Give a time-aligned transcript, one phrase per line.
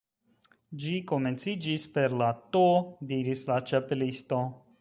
[0.83, 2.65] "Ĝi komenciĝis per la T"
[3.13, 4.43] diris la Ĉapelisto.